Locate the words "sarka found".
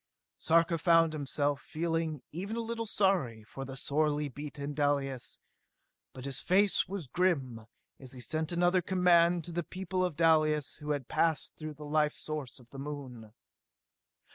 0.39-1.13